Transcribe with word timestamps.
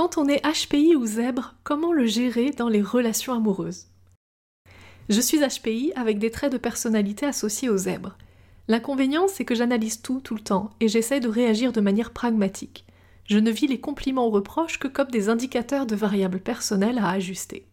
Quand 0.00 0.16
on 0.16 0.28
est 0.28 0.40
HPI 0.40 0.96
ou 0.96 1.04
zèbre, 1.04 1.56
comment 1.62 1.92
le 1.92 2.06
gérer 2.06 2.52
dans 2.52 2.70
les 2.70 2.80
relations 2.80 3.34
amoureuses? 3.34 3.88
Je 5.10 5.20
suis 5.20 5.40
HPI 5.40 5.92
avec 5.94 6.18
des 6.18 6.30
traits 6.30 6.52
de 6.52 6.56
personnalité 6.56 7.26
associés 7.26 7.68
aux 7.68 7.76
zèbres. 7.76 8.16
L'inconvénient, 8.66 9.28
c'est 9.28 9.44
que 9.44 9.54
j'analyse 9.54 10.00
tout 10.00 10.22
tout 10.22 10.34
le 10.34 10.40
temps 10.40 10.70
et 10.80 10.88
j'essaie 10.88 11.20
de 11.20 11.28
réagir 11.28 11.72
de 11.72 11.82
manière 11.82 12.12
pragmatique. 12.12 12.86
Je 13.26 13.36
ne 13.36 13.50
vis 13.50 13.66
les 13.66 13.78
compliments 13.78 14.26
ou 14.26 14.30
reproches 14.30 14.78
que 14.78 14.88
comme 14.88 15.10
des 15.10 15.28
indicateurs 15.28 15.84
de 15.84 15.96
variables 15.96 16.40
personnelles 16.40 16.96
à 16.96 17.10
ajuster. 17.10 17.66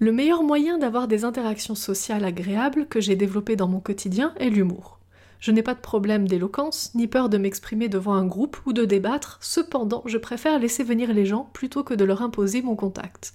Le 0.00 0.12
meilleur 0.12 0.42
moyen 0.42 0.76
d'avoir 0.76 1.08
des 1.08 1.24
interactions 1.24 1.74
sociales 1.74 2.26
agréables 2.26 2.86
que 2.86 3.00
j'ai 3.00 3.16
développées 3.16 3.56
dans 3.56 3.68
mon 3.68 3.80
quotidien 3.80 4.34
est 4.36 4.50
l'humour. 4.50 4.98
Je 5.44 5.50
n'ai 5.50 5.62
pas 5.62 5.74
de 5.74 5.80
problème 5.80 6.26
d'éloquence, 6.26 6.90
ni 6.94 7.06
peur 7.06 7.28
de 7.28 7.36
m'exprimer 7.36 7.90
devant 7.90 8.14
un 8.14 8.24
groupe 8.24 8.56
ou 8.64 8.72
de 8.72 8.86
débattre, 8.86 9.36
cependant 9.42 10.02
je 10.06 10.16
préfère 10.16 10.58
laisser 10.58 10.82
venir 10.82 11.12
les 11.12 11.26
gens 11.26 11.50
plutôt 11.52 11.84
que 11.84 11.92
de 11.92 12.06
leur 12.06 12.22
imposer 12.22 12.62
mon 12.62 12.76
contact. 12.76 13.34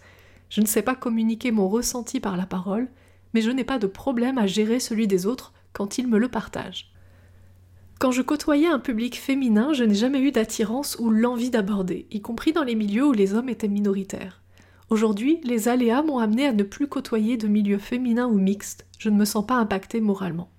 Je 0.49 0.61
ne 0.61 0.65
sais 0.65 0.81
pas 0.81 0.95
communiquer 0.95 1.51
mon 1.51 1.69
ressenti 1.69 2.19
par 2.19 2.35
la 2.35 2.47
parole, 2.47 2.87
mais 3.35 3.41
je 3.41 3.51
n'ai 3.51 3.63
pas 3.63 3.77
de 3.77 3.85
problème 3.85 4.39
à 4.39 4.47
gérer 4.47 4.79
celui 4.79 5.05
des 5.05 5.27
autres 5.27 5.53
quand 5.71 5.99
ils 5.99 6.07
me 6.07 6.17
le 6.17 6.29
partagent. 6.29 6.91
Quand 7.99 8.09
je 8.09 8.23
côtoyais 8.23 8.69
un 8.69 8.79
public 8.79 9.15
féminin, 9.15 9.71
je 9.73 9.83
n'ai 9.83 9.93
jamais 9.93 10.21
eu 10.21 10.31
d'attirance 10.31 10.97
ou 10.99 11.11
l'envie 11.11 11.51
d'aborder, 11.51 12.07
y 12.09 12.21
compris 12.21 12.53
dans 12.53 12.63
les 12.63 12.73
milieux 12.73 13.05
où 13.05 13.13
les 13.13 13.35
hommes 13.35 13.49
étaient 13.49 13.67
minoritaires. 13.67 14.41
Aujourd'hui, 14.89 15.41
les 15.43 15.67
aléas 15.67 16.01
m'ont 16.01 16.17
amené 16.17 16.47
à 16.47 16.53
ne 16.53 16.63
plus 16.63 16.87
côtoyer 16.87 17.37
de 17.37 17.47
milieux 17.47 17.77
féminins 17.77 18.25
ou 18.25 18.39
mixtes, 18.39 18.87
je 18.97 19.11
ne 19.11 19.15
me 19.15 19.25
sens 19.25 19.45
pas 19.45 19.57
impactée 19.57 20.01
moralement. 20.01 20.49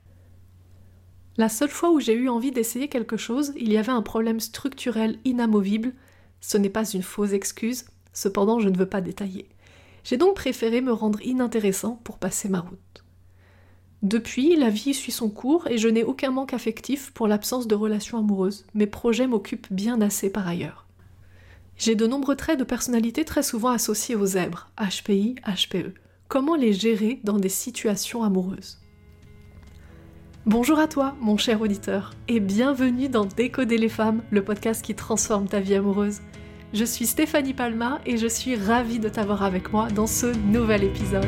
La 1.40 1.48
seule 1.48 1.70
fois 1.70 1.90
où 1.90 2.00
j'ai 2.00 2.12
eu 2.12 2.28
envie 2.28 2.50
d'essayer 2.50 2.88
quelque 2.88 3.16
chose, 3.16 3.54
il 3.56 3.72
y 3.72 3.78
avait 3.78 3.92
un 3.92 4.02
problème 4.02 4.40
structurel 4.40 5.18
inamovible. 5.24 5.94
Ce 6.42 6.58
n'est 6.58 6.68
pas 6.68 6.84
une 6.84 7.02
fausse 7.02 7.32
excuse, 7.32 7.86
cependant 8.12 8.60
je 8.60 8.68
ne 8.68 8.76
veux 8.76 8.84
pas 8.84 9.00
détailler. 9.00 9.48
J'ai 10.04 10.18
donc 10.18 10.34
préféré 10.34 10.82
me 10.82 10.92
rendre 10.92 11.22
inintéressant 11.22 11.98
pour 12.04 12.18
passer 12.18 12.50
ma 12.50 12.60
route. 12.60 13.04
Depuis, 14.02 14.54
la 14.54 14.68
vie 14.68 14.92
suit 14.92 15.12
son 15.12 15.30
cours 15.30 15.66
et 15.68 15.78
je 15.78 15.88
n'ai 15.88 16.04
aucun 16.04 16.30
manque 16.30 16.52
affectif 16.52 17.10
pour 17.12 17.26
l'absence 17.26 17.66
de 17.66 17.74
relations 17.74 18.18
amoureuses. 18.18 18.66
Mes 18.74 18.86
projets 18.86 19.26
m'occupent 19.26 19.72
bien 19.72 20.02
assez 20.02 20.28
par 20.28 20.46
ailleurs. 20.46 20.86
J'ai 21.78 21.94
de 21.94 22.06
nombreux 22.06 22.36
traits 22.36 22.58
de 22.58 22.64
personnalité 22.64 23.24
très 23.24 23.42
souvent 23.42 23.70
associés 23.70 24.14
aux 24.14 24.26
zèbres, 24.26 24.70
HPI, 24.78 25.36
HPE. 25.46 25.94
Comment 26.28 26.54
les 26.54 26.74
gérer 26.74 27.18
dans 27.24 27.38
des 27.38 27.48
situations 27.48 28.22
amoureuses? 28.24 28.76
Bonjour 30.46 30.78
à 30.78 30.88
toi, 30.88 31.14
mon 31.20 31.36
cher 31.36 31.60
auditeur, 31.60 32.14
et 32.26 32.40
bienvenue 32.40 33.10
dans 33.10 33.26
Décoder 33.26 33.76
les 33.76 33.90
femmes, 33.90 34.22
le 34.30 34.42
podcast 34.42 34.82
qui 34.82 34.94
transforme 34.94 35.46
ta 35.46 35.60
vie 35.60 35.74
amoureuse. 35.74 36.22
Je 36.72 36.82
suis 36.82 37.04
Stéphanie 37.06 37.52
Palma 37.52 38.00
et 38.06 38.16
je 38.16 38.26
suis 38.26 38.56
ravie 38.56 38.98
de 38.98 39.10
t'avoir 39.10 39.42
avec 39.42 39.70
moi 39.70 39.90
dans 39.90 40.06
ce 40.06 40.34
nouvel 40.34 40.84
épisode. 40.84 41.26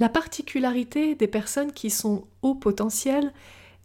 La 0.00 0.08
particularité 0.08 1.14
des 1.14 1.28
personnes 1.28 1.70
qui 1.70 1.88
sont 1.88 2.24
haut 2.42 2.56
potentiel 2.56 3.32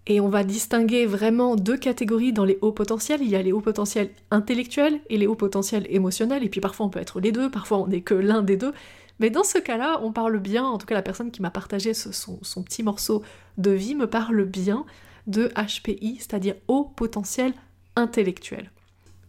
et 0.10 0.22
on 0.22 0.30
va 0.30 0.46
distinguer 0.46 1.06
vraiment 1.06 1.58
deux 1.58 1.78
catégories 1.78 2.32
dans 2.32 2.46
les 2.46 2.58
hauts 2.62 2.72
potentiels. 2.72 3.22
Il 3.22 3.28
y 3.28 3.36
a 3.36 3.42
les 3.42 3.52
hauts 3.52 3.62
potentiels 3.62 4.10
intellectuels 4.32 5.02
et 5.10 5.18
les 5.18 5.28
hauts 5.28 5.36
potentiels 5.36 5.86
émotionnels. 5.90 6.46
Et 6.46 6.50
puis 6.50 6.62
parfois 6.62 6.86
on 6.86 6.90
peut 6.90 7.00
être 7.00 7.20
les 7.20 7.34
deux, 7.34 7.52
parfois 7.52 7.80
on 7.80 7.88
n'est 7.88 8.02
que 8.02 8.14
l'un 8.14 8.42
des 8.42 8.56
deux. 8.56 8.74
Mais 9.20 9.30
dans 9.30 9.44
ce 9.44 9.58
cas-là, 9.58 10.00
on 10.04 10.14
parle 10.14 10.40
bien, 10.40 10.64
en 10.64 10.78
tout 10.78 10.86
cas 10.86 10.96
la 10.96 11.02
personne 11.02 11.30
qui 11.30 11.42
m'a 11.42 11.50
partagé 11.50 11.94
son, 11.94 12.40
son, 12.42 12.64
petit 12.64 12.84
morceau 12.84 13.22
de 13.58 13.72
vie 13.72 13.96
me 13.96 14.08
parle 14.08 14.46
bien 14.46 14.86
de 15.26 15.52
HPI, 15.58 16.18
c'est-à-dire 16.20 16.56
haut 16.70 16.86
potentiel 16.86 17.54
intellectuel. 17.98 18.72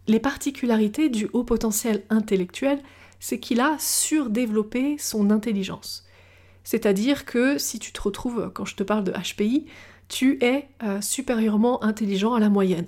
Les 0.07 0.21
particularités 0.21 1.09
du 1.09 1.29
haut 1.33 1.43
potentiel 1.43 2.05
intellectuel, 2.09 2.79
c'est 3.19 3.41
qu'il 3.41 3.61
a 3.61 3.77
surdéveloppé 3.81 4.97
son 4.99 5.31
intelligence. 5.31 6.07
C'est-à-dire 6.63 7.25
que 7.25 7.59
si 7.59 7.79
tu 7.79 7.93
te 7.93 8.01
retrouves, 8.01 8.53
quand 8.55 8.67
je 8.67 8.77
te 8.77 8.83
parle 8.83 9.03
de 9.03 9.13
HPI, 9.13 9.67
tu 10.09 10.43
es 10.43 10.69
euh, 10.83 11.01
supérieurement 11.01 11.83
intelligent 11.83 12.35
à 12.35 12.41
la 12.41 12.49
moyenne. 12.49 12.87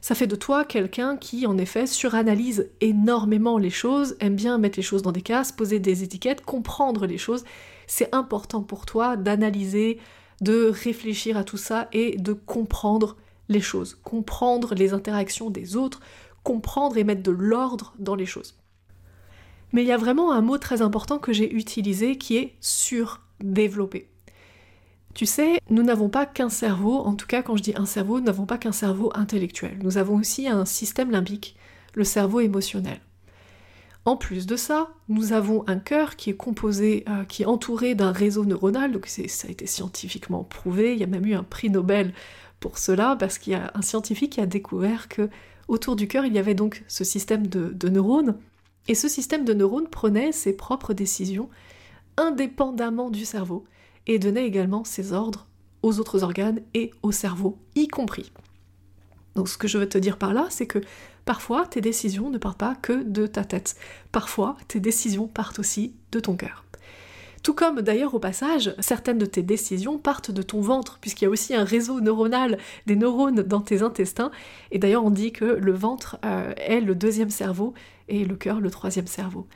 Ça 0.00 0.14
fait 0.14 0.26
de 0.26 0.36
toi 0.36 0.64
quelqu'un 0.64 1.16
qui, 1.16 1.46
en 1.46 1.58
effet, 1.58 1.86
suranalyse 1.86 2.70
énormément 2.80 3.58
les 3.58 3.70
choses, 3.70 4.16
aime 4.20 4.34
bien 4.34 4.56
mettre 4.56 4.78
les 4.78 4.82
choses 4.82 5.02
dans 5.02 5.12
des 5.12 5.22
cases, 5.22 5.52
poser 5.52 5.78
des 5.78 6.02
étiquettes, 6.02 6.42
comprendre 6.42 7.06
les 7.06 7.18
choses. 7.18 7.44
C'est 7.86 8.14
important 8.14 8.62
pour 8.62 8.86
toi 8.86 9.16
d'analyser, 9.16 9.98
de 10.40 10.70
réfléchir 10.70 11.36
à 11.36 11.44
tout 11.44 11.58
ça 11.58 11.88
et 11.92 12.16
de 12.16 12.32
comprendre 12.32 13.16
les 13.50 13.60
choses, 13.60 13.98
comprendre 14.02 14.74
les 14.74 14.94
interactions 14.94 15.50
des 15.50 15.76
autres, 15.76 16.00
comprendre 16.44 16.96
et 16.96 17.04
mettre 17.04 17.22
de 17.22 17.30
l'ordre 17.30 17.92
dans 17.98 18.14
les 18.14 18.26
choses. 18.26 18.54
Mais 19.72 19.82
il 19.82 19.88
y 19.88 19.92
a 19.92 19.98
vraiment 19.98 20.32
un 20.32 20.40
mot 20.40 20.58
très 20.58 20.82
important 20.82 21.18
que 21.18 21.32
j'ai 21.32 21.52
utilisé 21.52 22.16
qui 22.16 22.38
est 22.38 22.54
surdéveloppé. 22.60 24.09
Tu 25.14 25.26
sais, 25.26 25.60
nous 25.70 25.82
n'avons 25.82 26.08
pas 26.08 26.24
qu'un 26.24 26.48
cerveau, 26.48 26.98
en 26.98 27.14
tout 27.14 27.26
cas 27.26 27.42
quand 27.42 27.56
je 27.56 27.62
dis 27.62 27.74
un 27.76 27.86
cerveau, 27.86 28.20
nous 28.20 28.26
n'avons 28.26 28.46
pas 28.46 28.58
qu'un 28.58 28.72
cerveau 28.72 29.10
intellectuel. 29.14 29.78
Nous 29.82 29.98
avons 29.98 30.16
aussi 30.16 30.48
un 30.48 30.64
système 30.64 31.10
limbique, 31.10 31.56
le 31.94 32.04
cerveau 32.04 32.40
émotionnel. 32.40 33.00
En 34.04 34.16
plus 34.16 34.46
de 34.46 34.56
ça, 34.56 34.90
nous 35.08 35.32
avons 35.32 35.64
un 35.68 35.78
cœur 35.78 36.16
qui 36.16 36.30
est 36.30 36.36
composé, 36.36 37.04
euh, 37.08 37.24
qui 37.24 37.42
est 37.42 37.46
entouré 37.46 37.94
d'un 37.94 38.12
réseau 38.12 38.44
neuronal, 38.44 38.92
donc 38.92 39.06
ça 39.06 39.48
a 39.48 39.50
été 39.50 39.66
scientifiquement 39.66 40.42
prouvé, 40.42 40.94
il 40.94 41.00
y 41.00 41.04
a 41.04 41.06
même 41.06 41.26
eu 41.26 41.34
un 41.34 41.42
prix 41.42 41.68
Nobel 41.68 42.14
pour 42.60 42.78
cela, 42.78 43.16
parce 43.18 43.38
qu'il 43.38 43.52
y 43.52 43.56
a 43.56 43.70
un 43.74 43.82
scientifique 43.82 44.32
qui 44.32 44.40
a 44.40 44.46
découvert 44.46 45.08
que 45.08 45.28
autour 45.68 45.96
du 45.96 46.08
cœur, 46.08 46.24
il 46.24 46.32
y 46.32 46.38
avait 46.38 46.54
donc 46.54 46.82
ce 46.88 47.04
système 47.04 47.46
de 47.46 47.88
neurones, 47.88 48.36
et 48.88 48.94
ce 48.94 49.08
système 49.08 49.44
de 49.44 49.52
neurones 49.52 49.88
prenait 49.88 50.32
ses 50.32 50.56
propres 50.56 50.94
décisions 50.94 51.50
indépendamment 52.16 53.10
du 53.10 53.24
cerveau, 53.24 53.64
et 54.06 54.18
donnait 54.18 54.46
également 54.46 54.84
ses 54.84 55.12
ordres 55.12 55.46
aux 55.82 55.98
autres 55.98 56.22
organes 56.22 56.60
et 56.74 56.92
au 57.02 57.12
cerveau, 57.12 57.58
y 57.74 57.88
compris. 57.88 58.32
Donc 59.34 59.48
ce 59.48 59.56
que 59.56 59.68
je 59.68 59.78
veux 59.78 59.88
te 59.88 59.98
dire 59.98 60.18
par 60.18 60.34
là, 60.34 60.46
c'est 60.50 60.66
que 60.66 60.80
parfois 61.24 61.66
tes 61.66 61.80
décisions 61.80 62.30
ne 62.30 62.38
partent 62.38 62.58
pas 62.58 62.74
que 62.74 63.02
de 63.02 63.26
ta 63.26 63.44
tête. 63.44 63.76
Parfois 64.12 64.56
tes 64.68 64.80
décisions 64.80 65.28
partent 65.28 65.58
aussi 65.58 65.94
de 66.12 66.20
ton 66.20 66.36
cœur. 66.36 66.64
Tout 67.42 67.54
comme 67.54 67.80
d'ailleurs 67.80 68.14
au 68.14 68.18
passage, 68.18 68.74
certaines 68.80 69.16
de 69.16 69.24
tes 69.24 69.42
décisions 69.42 69.96
partent 69.96 70.30
de 70.30 70.42
ton 70.42 70.60
ventre, 70.60 70.98
puisqu'il 71.00 71.24
y 71.24 71.26
a 71.26 71.30
aussi 71.30 71.54
un 71.54 71.64
réseau 71.64 72.00
neuronal 72.00 72.58
des 72.86 72.96
neurones 72.96 73.42
dans 73.42 73.62
tes 73.62 73.80
intestins. 73.82 74.30
Et 74.72 74.78
d'ailleurs 74.78 75.04
on 75.04 75.10
dit 75.10 75.32
que 75.32 75.44
le 75.46 75.72
ventre 75.72 76.18
euh, 76.24 76.52
est 76.58 76.80
le 76.80 76.94
deuxième 76.94 77.30
cerveau 77.30 77.72
et 78.08 78.26
le 78.26 78.36
cœur 78.36 78.60
le 78.60 78.70
troisième 78.70 79.06
cerveau. 79.06 79.46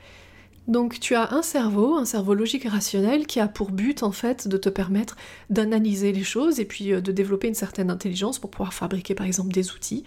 Donc 0.67 0.99
tu 0.99 1.13
as 1.13 1.31
un 1.31 1.43
cerveau, 1.43 1.95
un 1.95 2.05
cerveau 2.05 2.33
logique 2.33 2.65
et 2.65 2.69
rationnel 2.69 3.27
qui 3.27 3.39
a 3.39 3.47
pour 3.47 3.71
but 3.71 4.01
en 4.01 4.11
fait 4.11 4.47
de 4.47 4.57
te 4.57 4.69
permettre 4.69 5.15
d'analyser 5.51 6.11
les 6.11 6.23
choses 6.23 6.59
et 6.59 6.65
puis 6.65 6.91
euh, 6.91 7.01
de 7.01 7.11
développer 7.11 7.47
une 7.47 7.53
certaine 7.53 7.91
intelligence 7.91 8.39
pour 8.39 8.49
pouvoir 8.49 8.73
fabriquer 8.73 9.13
par 9.13 9.27
exemple 9.27 9.53
des 9.53 9.73
outils, 9.73 10.03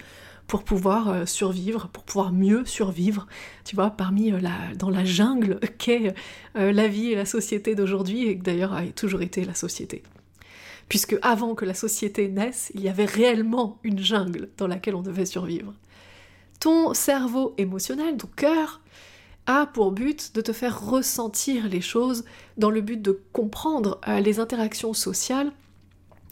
pour 0.47 0.63
pouvoir 0.63 1.09
euh, 1.09 1.25
survivre, 1.25 1.87
pour 1.87 2.03
pouvoir 2.03 2.33
mieux 2.33 2.65
survivre, 2.65 3.25
tu 3.63 3.77
vois, 3.77 3.91
parmi 3.91 4.33
euh, 4.33 4.41
la, 4.41 4.51
dans 4.77 4.89
la 4.89 5.05
jungle 5.05 5.61
qu'est 5.77 6.13
la 6.55 6.87
vie 6.87 7.11
et 7.11 7.15
la 7.15 7.25
société 7.25 7.73
d'aujourd'hui 7.73 8.27
et 8.27 8.37
que 8.37 8.43
d'ailleurs 8.43 8.73
a 8.73 8.85
toujours 8.87 9.21
été 9.21 9.45
la 9.45 9.53
société. 9.53 10.03
Puisque 10.89 11.15
avant 11.21 11.55
que 11.55 11.63
la 11.63 11.75
société 11.75 12.27
naisse, 12.27 12.71
il 12.73 12.81
y 12.81 12.89
avait 12.89 13.05
réellement 13.05 13.77
une 13.83 13.99
jungle 13.99 14.49
dans 14.57 14.67
laquelle 14.67 14.95
on 14.95 15.03
devait 15.03 15.27
survivre. 15.27 15.73
Ton 16.59 16.93
cerveau 16.93 17.53
émotionnel, 17.57 18.17
ton 18.17 18.27
cœur, 18.35 18.81
a 19.49 19.65
pour 19.65 19.91
but 19.91 20.35
de 20.35 20.41
te 20.41 20.53
faire 20.53 20.79
ressentir 20.79 21.67
les 21.67 21.81
choses 21.81 22.23
dans 22.57 22.69
le 22.69 22.81
but 22.81 23.01
de 23.01 23.19
comprendre 23.33 23.99
euh, 24.07 24.19
les 24.19 24.39
interactions 24.39 24.93
sociales 24.93 25.51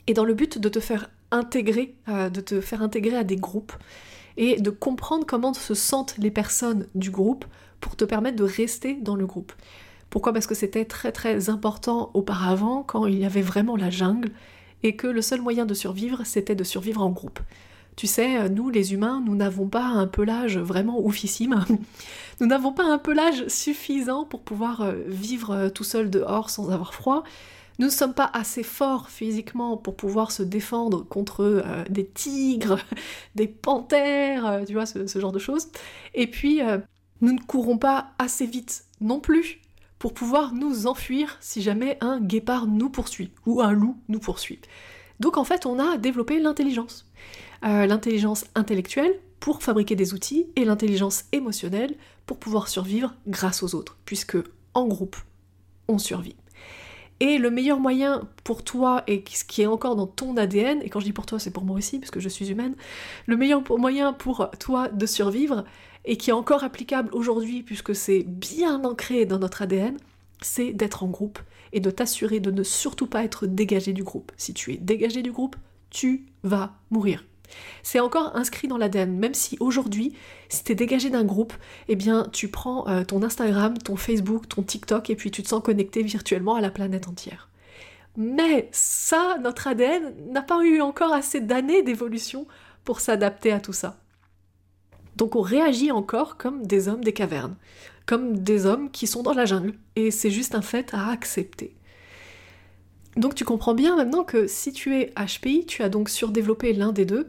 et 0.06 0.14
dans 0.14 0.24
le 0.24 0.36
but 0.36 0.60
de 0.60 0.70
te 0.70 0.80
faire 0.80 1.10
intégrer, 1.32 1.96
euh, 2.10 2.30
de 2.30 2.42
te 2.42 2.62
faire 2.62 2.84
intégrer 2.84 3.18
à 3.18 3.24
des 3.24 3.36
groupes 3.36 3.74
et 4.38 4.62
de 4.62 4.70
comprendre 4.70 5.26
comment 5.26 5.56
se 5.56 5.74
sentent 5.74 6.16
les 6.20 6.30
personnes 6.30 6.86
du 6.94 7.10
groupe 7.10 7.46
pour 7.82 7.96
te 7.96 8.06
permettre 8.06 8.38
de 8.38 8.44
rester 8.44 8.94
dans 8.94 9.16
le 9.16 9.26
groupe. 9.26 9.52
Pourquoi? 10.12 10.32
Parce 10.32 10.46
que 10.46 10.56
c'était 10.56 10.86
très 10.86 11.12
très 11.12 11.50
important 11.50 12.12
auparavant 12.14 12.84
quand 12.84 13.08
il 13.08 13.18
y 13.18 13.26
avait 13.26 13.42
vraiment 13.42 13.76
la 13.76 13.90
jungle 13.90 14.30
et 14.84 14.96
que 14.96 15.08
le 15.08 15.24
seul 15.24 15.42
moyen 15.42 15.66
de 15.66 15.74
survivre 15.74 16.22
c'était 16.24 16.56
de 16.56 16.64
survivre 16.64 17.02
en 17.02 17.10
groupe. 17.10 17.40
Tu 17.98 18.08
sais, 18.08 18.48
nous 18.50 18.70
les 18.70 18.94
humains, 18.94 19.22
nous 19.26 19.36
n'avons 19.36 19.68
pas 19.68 19.84
un 19.84 20.08
pelage 20.08 20.58
vraiment 20.58 21.04
oufissime. 21.04 21.66
Nous 22.40 22.46
n'avons 22.46 22.72
pas 22.72 22.86
un 22.86 23.00
pelage 23.00 23.48
suffisant 23.48 24.24
pour 24.24 24.42
pouvoir 24.42 24.82
euh, 24.82 24.94
vivre 25.08 25.52
euh, 25.52 25.70
tout 25.70 25.84
seul 25.84 26.10
dehors 26.10 26.50
sans 26.50 26.70
avoir 26.70 26.94
froid. 26.94 27.24
Nous 27.80 27.88
ne 27.88 27.92
sommes 27.92 28.14
pas 28.14 28.30
assez 28.34 28.64
forts 28.64 29.10
physiquement 29.10 29.78
pour 29.78 29.96
pouvoir 29.96 30.32
se 30.32 30.44
défendre 30.44 31.04
contre 31.04 31.44
euh, 31.44 31.84
des 31.90 32.06
tigres, 32.06 32.80
des 33.36 33.48
panthères, 33.48 34.62
tu 34.68 34.74
vois, 34.74 34.86
ce, 34.86 35.20
genre 35.20 35.32
de 35.32 35.40
choses. 35.40 35.70
Et 36.14 36.28
puis, 36.28 36.62
Nous 37.22 37.34
ne 37.34 37.40
courons 37.40 37.80
pas 37.80 38.12
assez 38.20 38.46
vite 38.46 38.86
non 39.02 39.20
plus 39.20 39.60
pour 39.98 40.14
pouvoir 40.14 40.54
nous 40.54 40.86
enfuir 40.86 41.38
si 41.40 41.64
jamais 41.64 41.98
un 42.02 42.20
guépard 42.20 42.68
nous 42.68 42.92
poursuit 42.92 43.32
ou 43.48 43.62
un 43.62 43.72
loup 43.72 43.98
nous 44.08 44.20
poursuit. 44.20 44.60
Donc 45.20 45.38
en 45.38 45.44
fait, 45.44 45.66
on 45.66 45.80
a 45.80 45.98
développé 45.98 46.40
l'intelligence. 46.40 47.06
Euh, 47.66 47.88
l'intelligence 47.88 48.46
intellectuelle 48.56 49.14
pour 49.40 49.64
fabriquer 49.64 49.96
des 49.96 50.14
outils 50.14 50.48
et 50.56 50.66
l'intelligence 50.66 51.26
émotionnelle 51.32 51.96
pour 52.26 52.38
pouvoir 52.38 52.68
survivre 52.68 53.14
grâce 53.28 53.64
aux 53.64 53.74
autres, 53.76 53.98
puisque 54.06 54.38
en 54.74 54.86
groupe, 54.86 55.16
on 55.88 55.98
survit. 55.98 56.36
Et 57.20 57.40
le 57.40 57.50
meilleur 57.50 57.80
moyen 57.80 58.28
pour 58.44 58.64
toi, 58.64 59.04
et 59.08 59.24
ce 59.28 59.44
qui 59.44 59.64
est 59.64 59.68
encore 59.68 59.96
dans 59.96 60.06
ton 60.06 60.38
ADN, 60.38 60.82
et 60.84 60.90
quand 60.90 61.00
je 61.00 61.06
dis 61.06 61.14
pour 61.14 61.26
toi, 61.26 61.40
c'est 61.40 61.50
pour 61.50 61.64
moi 61.64 61.76
aussi, 61.78 61.98
parce 61.98 62.12
que 62.12 62.20
je 62.20 62.30
suis 62.30 62.52
humaine, 62.52 62.76
le 63.26 63.38
meilleur 63.38 63.64
moyen 63.76 64.14
pour 64.14 64.52
toi 64.60 64.88
de 64.90 65.06
survivre, 65.08 65.64
et 66.06 66.18
qui 66.18 66.30
est 66.30 66.34
encore 66.34 66.64
applicable 66.64 67.10
aujourd'hui, 67.14 67.64
puisque 67.64 67.96
c'est 67.96 68.24
bien 68.24 68.84
ancré 68.84 69.26
dans 69.26 69.40
notre 69.40 69.64
ADN, 69.64 69.98
c'est 70.42 70.74
d'être 70.74 71.04
en 71.04 71.08
groupe 71.08 71.40
et 71.74 71.80
de 71.80 71.90
t'assurer 71.90 72.40
de 72.40 72.52
ne 72.52 72.64
surtout 72.64 73.08
pas 73.08 73.24
être 73.24 73.46
dégagé 73.46 73.94
du 73.94 74.04
groupe. 74.04 74.32
Si 74.38 74.54
tu 74.54 74.74
es 74.74 74.78
dégagé 74.78 75.22
du 75.22 75.32
groupe, 75.32 75.56
tu 75.90 76.26
vas 76.44 76.74
mourir. 76.92 77.24
C'est 77.84 78.00
encore 78.00 78.36
inscrit 78.36 78.68
dans 78.68 78.78
l'ADN, 78.78 79.18
même 79.18 79.34
si 79.34 79.58
aujourd'hui, 79.60 80.14
si 80.50 80.64
tu 80.64 80.74
es 80.74 80.76
dégagé 80.76 81.10
d'un 81.10 81.24
groupe, 81.24 81.54
eh 81.88 81.96
bien 81.96 82.28
tu 82.32 82.50
prends 82.50 82.88
euh, 82.88 83.04
ton 83.04 83.24
Instagram, 83.24 83.78
ton 83.78 83.96
Facebook, 83.96 84.50
ton 84.50 84.64
TikTok 84.64 85.10
et 85.10 85.16
puis 85.16 85.32
tu 85.32 85.44
te 85.44 85.48
sens 85.48 85.64
connecté 85.64 86.04
virtuellement 86.04 86.56
à 86.56 86.62
la 86.62 86.70
planète 86.70 87.08
entière. 87.08 87.50
Mais 88.18 88.68
ça, 88.72 89.38
notre 89.42 89.68
ADN 89.68 90.14
n'a 90.32 90.42
pas 90.42 90.64
eu 90.64 90.82
encore 90.82 91.14
assez 91.14 91.40
d'années 91.40 91.84
d'évolution 91.84 92.48
pour 92.84 93.00
s'adapter 93.00 93.52
à 93.52 93.60
tout 93.60 93.74
ça. 93.74 93.98
Donc 95.18 95.36
on 95.36 95.42
réagit 95.42 95.92
encore 95.92 96.38
comme 96.38 96.68
des 96.68 96.88
hommes 96.88 97.04
des 97.04 97.12
cavernes, 97.12 97.56
comme 98.06 98.38
des 98.38 98.68
hommes 98.68 98.92
qui 98.92 99.08
sont 99.08 99.24
dans 99.24 99.34
la 99.34 99.46
jungle, 99.46 99.74
et 99.96 100.12
c'est 100.12 100.30
juste 100.30 100.54
un 100.54 100.62
fait 100.62 100.94
à 100.94 101.10
accepter. 101.10 101.76
Donc 103.16 103.34
tu 103.34 103.44
comprends 103.44 103.74
bien 103.74 103.96
maintenant 103.96 104.24
que 104.24 104.46
si 104.46 104.72
tu 104.72 104.96
es 104.96 105.12
HPI, 105.18 105.66
tu 105.66 105.82
as 105.82 105.90
donc 105.90 106.10
surdéveloppé 106.10 106.72
l'un 106.74 106.92
des 106.92 107.06
deux, 107.06 107.28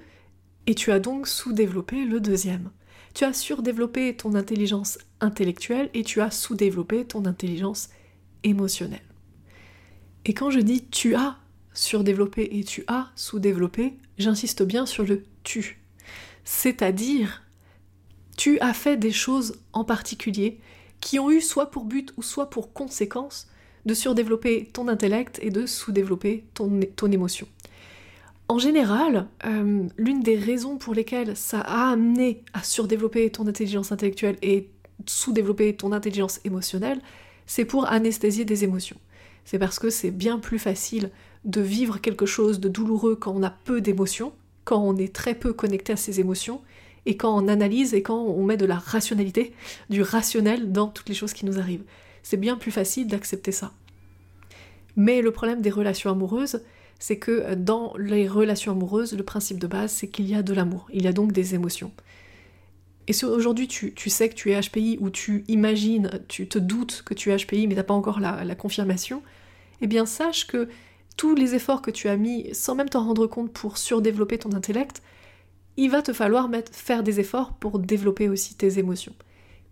et 0.67 0.75
tu 0.75 0.93
as 0.93 1.01
donc 1.01 1.27
sous-développé 1.27 2.05
le 2.05 2.21
deuxième. 2.21 2.71
Tu 3.15 3.25
as 3.25 3.33
surdéveloppé 3.33 4.15
ton 4.15 4.35
intelligence 4.35 4.99
intellectuelle 5.23 5.89
et 5.95 6.05
tu 6.05 6.21
as 6.21 6.31
sous-développé 6.31 7.07
ton 7.07 7.25
intelligence 7.25 7.89
émotionnelle. 8.45 9.01
Et 10.27 10.35
quand 10.35 10.51
je 10.51 10.61
dis 10.61 10.85
tu 10.91 11.15
as 11.15 11.39
surdéveloppé 11.73 12.51
et 12.53 12.65
tu 12.65 12.85
as 12.87 13.09
sous-développé, 13.17 13.97
j'insiste 14.19 14.63
bien 14.63 14.85
sur 14.85 15.05
le 15.05 15.23
tu. 15.43 15.81
C'est-à-dire, 16.45 17.43
tu 18.39 18.59
as 18.61 18.73
fait 18.73 18.97
des 18.97 19.11
choses 19.11 19.57
en 19.73 19.85
particulier 19.85 20.59
qui 21.01 21.19
ont 21.19 21.31
eu 21.31 21.41
soit 21.41 21.71
pour 21.71 21.85
but 21.85 22.15
ou 22.17 22.23
soit 22.23 22.49
pour 22.49 22.73
conséquence 22.73 23.49
de 23.85 23.95
surdévelopper 23.95 24.71
ton 24.73 24.87
intellect 24.87 25.41
et 25.43 25.51
de 25.51 25.67
sous-développer 25.67 26.45
ton, 26.55 27.11
émotion. 27.11 27.49
En 28.49 28.59
général, 28.59 29.27
euh, 29.45 29.83
l'une 29.97 30.21
des 30.21 30.37
raisons 30.37 30.79
pour 30.79 30.95
lesquelles 30.95 31.37
ça 31.37 31.61
a 31.61 31.91
amené 31.91 32.45
à 32.55 32.63
surdévelopper 32.63 33.29
ton 33.31 33.47
intelligence 33.49 33.91
intellectuelle 33.91 34.37
et 34.41 34.69
sous-développer 35.07 35.75
ton 35.75 35.93
intelligence 35.93 36.41
émotionnelle, 36.45 37.01
c'est 37.47 37.65
pour 37.65 37.91
anesthésier 37.91 38.45
des 38.45 38.63
émotions. 38.63 38.99
C'est 39.45 39.59
parce 39.59 39.81
que 39.81 39.91
c'est 39.91 40.13
bien 40.13 40.39
plus 40.39 40.61
facile 40.61 41.11
de 41.45 41.61
vivre 41.61 42.01
quelque 42.01 42.27
chose 42.27 42.61
de 42.61 42.69
douloureux 42.69 43.17
quand 43.17 43.35
on 43.35 43.43
a 43.43 43.51
peu 43.51 43.81
d'émotions, 43.81 44.33
quand 44.65 44.81
on 44.81 44.97
est 44.97 45.13
très 45.13 45.35
peu 45.35 45.53
connecté 45.53 45.95
à 45.95 45.97
ses 45.97 46.21
émotions, 46.21 46.61
et 47.09 47.17
quand 47.17 47.35
on 47.35 47.49
analyse 47.49 47.95
et 47.95 48.03
quand 48.03 48.21
on 48.21 48.45
met 48.45 48.59
de 48.59 48.67
la 48.67 48.77
rationalité, 48.77 49.55
du 49.89 50.03
rationnel 50.03 50.73
dans 50.73 50.89
toutes 50.89 51.09
les 51.09 51.15
choses 51.15 51.33
qui 51.33 51.47
nous 51.47 51.59
arrivent. 51.59 51.85
C'est 52.23 52.37
bien 52.37 52.57
plus 52.57 52.71
facile 52.71 53.07
d'accepter 53.07 53.51
ça. 53.51 53.73
Mais 54.95 55.23
le 55.23 55.31
problème 55.31 55.63
des 55.63 55.71
relations 55.71 56.11
amoureuses, 56.11 56.61
c'est 56.99 57.17
que 57.17 57.31
euh, 57.31 57.55
dans 57.57 57.95
les 57.97 58.29
relations 58.29 58.73
amoureuses, 58.73 59.17
le 59.17 59.23
principe 59.23 59.59
de 59.59 59.67
base, 59.67 59.91
c'est 59.91 60.09
qu'il 60.09 60.29
y 60.29 60.35
a 60.35 60.43
de 60.43 60.53
l'amour, 60.53 60.87
il 60.93 61.05
y 61.05 61.09
a 61.09 61.15
donc 61.15 61.33
des 61.33 61.55
émotions. 61.55 61.93
Et 63.07 63.15
si 63.15 63.25
aujourd'hui 63.25 63.69
tu, 63.69 64.11
sais 64.11 64.29
que 64.29 64.35
tu 64.35 64.53
es 64.53 64.61
HPI 64.61 64.99
ou 65.01 65.09
tu 65.09 65.45
imagines, 65.49 66.11
tu 66.29 66.47
te 66.47 66.59
doutes 66.59 67.03
que 67.07 67.15
tu 67.15 67.33
es 67.33 67.37
HPI 67.39 67.67
mais 67.67 67.75
t'as 67.75 67.85
pas 67.85 67.95
encore 67.95 68.21
la, 68.21 68.55
confirmation, 68.55 69.23
eh 69.81 69.87
bien 69.87 70.05
sache 70.05 70.47
que 70.47 70.69
tous 71.17 71.35
les 71.35 71.55
efforts 71.55 71.81
que 71.81 71.91
tu 71.91 72.09
as 72.09 72.19
mis 72.19 72.55
sans 72.55 72.75
même 72.75 72.91
t'en 72.91 73.03
rendre 73.03 73.27
compte 73.27 73.51
pour 73.51 73.79
surdévelopper 73.79 74.37
ton 74.37 74.53
intellect, 74.53 75.01
il 75.79 75.91
va 75.91 76.03
te 76.03 76.13
falloir 76.13 76.51
faire 76.71 77.03
des 77.03 77.21
efforts 77.21 77.55
pour 77.55 77.79
développer 77.79 78.29
aussi 78.29 78.55
tes 78.55 78.79
émotions. 78.79 79.15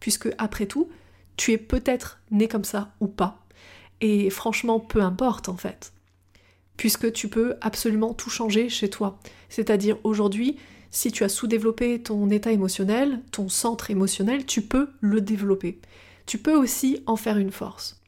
Puisque 0.01 0.29
après 0.39 0.67
tout, 0.67 0.89
tu 1.37 1.53
es 1.53 1.59
peut-être 1.59 2.21
né 2.31 2.49
comme 2.49 2.65
ça 2.65 2.95
ou 3.01 3.07
pas. 3.07 3.45
Et 4.01 4.31
franchement, 4.31 4.81
peu 4.81 5.03
importe 5.03 5.51
en 5.51 5.57
fait 5.57 5.93
puisque 6.77 7.13
tu 7.13 7.29
peux 7.29 7.57
absolument 7.61 8.15
tout 8.15 8.31
changer 8.31 8.69
chez 8.69 8.91
toi. 8.91 9.19
C'est-à-dire 9.49 9.99
aujourd'hui, 10.05 10.57
si 10.91 11.11
tu 11.11 11.25
as 11.25 11.29
sous-développé 11.29 12.03
ton 12.03 12.31
état 12.31 12.53
émotionnel, 12.53 13.21
ton 13.33 13.49
centre 13.49 13.91
émotionnel, 13.91 14.47
tu 14.47 14.63
peux 14.63 14.91
le 15.01 15.21
développer. 15.21 15.81
Tu 16.27 16.39
peux 16.39 16.55
aussi 16.55 17.03
en 17.07 17.17
faire 17.17 17.39
une 17.39 17.53
force. 17.53 18.01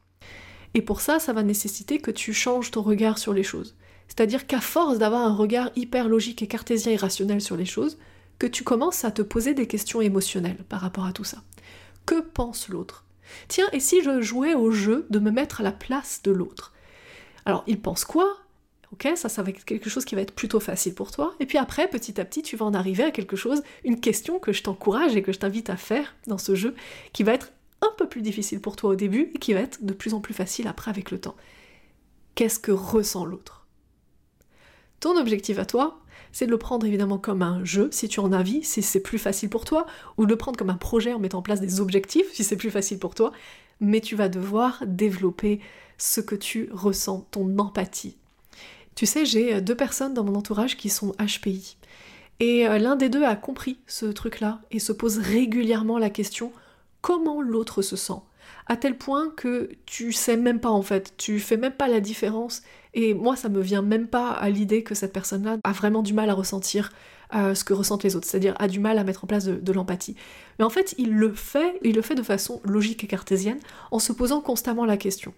Et 0.73 0.81
pour 0.81 1.01
ça, 1.01 1.19
ça 1.19 1.33
va 1.33 1.43
nécessiter 1.43 1.99
que 1.99 2.11
tu 2.11 2.33
changes 2.33 2.71
ton 2.71 2.81
regard 2.81 3.17
sur 3.17 3.33
les 3.33 3.43
choses. 3.43 3.75
C'est-à-dire 4.09 4.45
qu'à 4.45 4.59
force 4.59 4.97
d'avoir 4.97 5.21
un 5.21 5.33
regard 5.33 5.69
hyper 5.77 6.09
logique 6.09 6.41
et 6.41 6.47
cartésien 6.47 6.91
et 6.91 6.97
rationnel 6.97 7.39
sur 7.39 7.55
les 7.55 7.65
choses, 7.65 7.97
que 8.37 8.47
tu 8.47 8.63
commences 8.63 9.05
à 9.05 9.11
te 9.11 9.21
poser 9.21 9.53
des 9.53 9.67
questions 9.67 10.01
émotionnelles 10.01 10.63
par 10.67 10.81
rapport 10.81 11.05
à 11.05 11.13
tout 11.13 11.23
ça. 11.23 11.43
Que 12.05 12.19
pense 12.21 12.69
l'autre? 12.69 13.05
Tiens, 13.47 13.67
et 13.71 13.79
si 13.79 14.01
je 14.01 14.21
jouais 14.21 14.55
au 14.55 14.71
jeu 14.71 15.05
de 15.09 15.19
me 15.19 15.31
mettre 15.31 15.61
à 15.61 15.63
la 15.63 15.71
place 15.71 16.21
de 16.23 16.31
l'autre? 16.31 16.73
Alors, 17.45 17.63
il 17.67 17.79
pense 17.79 18.03
quoi? 18.03 18.37
Ok, 18.91 19.07
ça, 19.15 19.29
ça 19.29 19.43
va 19.43 19.49
être 19.51 19.65
quelque 19.65 19.89
chose 19.89 20.03
qui 20.03 20.15
va 20.15 20.21
être 20.21 20.33
plutôt 20.33 20.59
facile 20.59 20.95
pour 20.95 21.11
toi. 21.11 21.35
Et 21.39 21.45
puis 21.45 21.59
après, 21.59 21.87
petit 21.87 22.19
à 22.19 22.25
petit, 22.25 22.41
tu 22.41 22.55
vas 22.55 22.65
en 22.65 22.73
arriver 22.73 23.03
à 23.03 23.11
quelque 23.11 23.35
chose, 23.35 23.61
une 23.83 23.99
question 23.99 24.39
que 24.39 24.51
je 24.51 24.63
t'encourage 24.63 25.15
et 25.15 25.21
que 25.21 25.31
je 25.31 25.37
t'invite 25.37 25.69
à 25.69 25.77
faire 25.77 26.15
dans 26.25 26.39
ce 26.39 26.55
jeu, 26.55 26.73
qui 27.13 27.21
va 27.23 27.33
être 27.33 27.51
un 27.81 27.91
peu 27.97 28.09
plus 28.09 28.21
difficile 28.21 28.61
pour 28.61 28.75
toi 28.75 28.89
au 28.91 28.95
début 28.95 29.31
et 29.35 29.37
qui 29.37 29.53
va 29.53 29.59
être 29.59 29.85
de 29.85 29.93
plus 29.93 30.13
en 30.13 30.21
plus 30.21 30.33
facile 30.33 30.67
après 30.67 30.89
avec 30.89 31.11
le 31.11 31.21
temps. 31.21 31.35
Qu'est-ce 32.33 32.59
que 32.59 32.71
ressent 32.71 33.25
l'autre? 33.25 33.58
Ton 34.99 35.17
objectif 35.17 35.59
à 35.59 35.65
toi, 35.65 35.99
c'est 36.31 36.45
de 36.45 36.51
le 36.51 36.57
prendre 36.57 36.85
évidemment 36.85 37.17
comme 37.17 37.41
un 37.41 37.63
jeu, 37.63 37.89
si 37.91 38.07
tu 38.07 38.19
en 38.19 38.31
as 38.31 38.39
envie, 38.39 38.63
si 38.63 38.81
c'est 38.81 38.99
plus 38.99 39.17
facile 39.17 39.49
pour 39.49 39.65
toi, 39.65 39.85
ou 40.17 40.25
de 40.25 40.31
le 40.31 40.37
prendre 40.37 40.57
comme 40.57 40.69
un 40.69 40.77
projet 40.77 41.13
en 41.13 41.19
mettant 41.19 41.39
en 41.39 41.43
place 41.43 41.61
des 41.61 41.79
objectifs, 41.79 42.31
si 42.33 42.43
c'est 42.43 42.57
plus 42.57 42.71
facile 42.71 42.99
pour 42.99 43.15
toi, 43.15 43.31
mais 43.79 44.01
tu 44.01 44.15
vas 44.15 44.29
devoir 44.29 44.83
développer 44.85 45.59
ce 45.97 46.21
que 46.21 46.35
tu 46.35 46.69
ressens, 46.71 47.27
ton 47.31 47.57
empathie, 47.57 48.15
tu 48.99 49.05
sais, 49.05 49.25
j'ai 49.25 49.55
euh, 49.55 49.61
deux 49.61 49.75
personnes 49.75 50.13
dans 50.13 50.25
mon 50.25 50.35
entourage 50.35 50.75
qui 50.75 50.89
sont 50.89 51.13
HPI. 51.13 51.77
Et 52.41 52.67
euh, 52.67 52.79
l'un 52.79 52.97
des 52.97 53.07
deux 53.07 53.23
a 53.23 53.37
compris 53.37 53.79
ce 53.87 54.05
truc-là 54.05 54.59
et 54.71 54.79
se 54.79 54.91
pose 54.91 55.19
régulièrement 55.19 55.97
la 55.97 56.09
question 56.09 56.51
comment 56.99 57.41
l'autre 57.41 57.81
se 57.81 57.95
sent? 57.95 58.21
À 58.69 58.77
tel 58.77 58.97
point 58.97 59.31
que 59.35 59.69
tu 59.85 60.13
sais 60.13 60.37
même 60.37 60.59
pas 60.59 60.69
en 60.69 60.83
fait, 60.83 61.15
tu 61.17 61.39
fais 61.39 61.57
même 61.57 61.73
pas 61.73 61.87
la 61.87 61.99
différence. 61.99 62.61
Et 62.93 63.13
moi, 63.13 63.35
ça 63.35 63.49
me 63.49 63.61
vient 63.61 63.81
même 63.81 64.07
pas 64.07 64.29
à 64.29 64.49
l'idée 64.49 64.83
que 64.83 64.95
cette 64.95 65.11
personne-là 65.11 65.57
a 65.63 65.71
vraiment 65.71 66.03
du 66.03 66.13
mal 66.13 66.29
à 66.29 66.33
ressentir 66.33 66.91
euh, 67.35 67.53
ce 67.53 67.63
que 67.63 67.73
ressentent 67.73 68.03
les 68.03 68.15
autres, 68.15 68.27
c'est-à-dire 68.27 68.55
a 68.59 68.67
du 68.67 68.79
mal 68.79 68.97
à 68.97 69.03
mettre 69.03 69.23
en 69.23 69.27
place 69.27 69.45
de 69.45 69.73
l'empathie. 69.73 70.15
Mais 70.57 70.65
en 70.65 70.69
fait, 70.69 70.95
il 70.97 71.13
le 71.13 71.33
fait, 71.33 71.79
il 71.83 71.95
le 71.95 72.01
fait 72.01 72.15
de 72.15 72.23
façon 72.23 72.61
logique 72.63 73.03
et 73.03 73.07
cartésienne, 73.07 73.59
en 73.91 73.99
se 73.99 74.13
posant 74.13 74.41
constamment 74.41 74.85
la 74.85 74.97
question. 74.97 75.33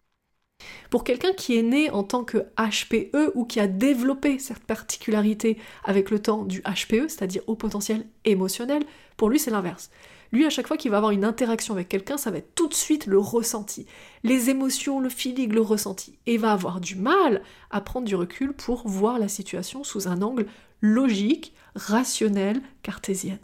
Pour 0.89 1.03
quelqu'un 1.03 1.33
qui 1.33 1.57
est 1.57 1.63
né 1.63 1.89
en 1.89 2.03
tant 2.03 2.23
que 2.23 2.37
HPE 2.57 3.31
ou 3.35 3.45
qui 3.45 3.59
a 3.59 3.67
développé 3.67 4.39
cette 4.39 4.59
particularité 4.59 5.57
avec 5.83 6.11
le 6.11 6.19
temps 6.19 6.43
du 6.43 6.61
HPE, 6.61 7.07
c'est-à-dire 7.07 7.41
au 7.47 7.55
potentiel 7.55 8.05
émotionnel, 8.25 8.83
pour 9.17 9.29
lui 9.29 9.39
c'est 9.39 9.51
l'inverse. 9.51 9.89
Lui, 10.31 10.45
à 10.45 10.49
chaque 10.49 10.67
fois 10.67 10.77
qu'il 10.77 10.91
va 10.91 10.97
avoir 10.97 11.11
une 11.11 11.25
interaction 11.25 11.73
avec 11.73 11.89
quelqu'un, 11.89 12.17
ça 12.17 12.31
va 12.31 12.37
être 12.37 12.55
tout 12.55 12.67
de 12.67 12.73
suite 12.73 13.05
le 13.05 13.19
ressenti. 13.19 13.85
Les 14.23 14.49
émotions, 14.49 14.99
le 14.99 15.09
feeling, 15.09 15.51
le 15.51 15.61
ressenti. 15.61 16.17
Et 16.25 16.37
va 16.37 16.53
avoir 16.53 16.79
du 16.79 16.95
mal 16.95 17.41
à 17.69 17.81
prendre 17.81 18.07
du 18.07 18.15
recul 18.15 18.53
pour 18.53 18.87
voir 18.87 19.19
la 19.19 19.27
situation 19.27 19.83
sous 19.83 20.07
un 20.07 20.21
angle 20.21 20.45
logique, 20.81 21.53
rationnel, 21.75 22.61
cartésien. 22.81 23.39